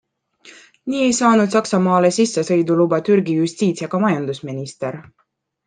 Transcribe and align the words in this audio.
Nii 0.93 1.01
ei 1.07 1.11
saanud 1.17 1.53
Saksamaale 1.57 2.11
sissesõiduluba 2.17 3.01
Türgi 3.11 3.39
justiits- 3.43 3.87
ja 3.87 3.93
ka 3.95 4.03
majandusminister. 4.09 5.03